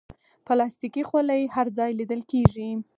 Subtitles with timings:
[0.45, 2.69] پلاستيکي خولۍ هر ځای لیدل کېږي.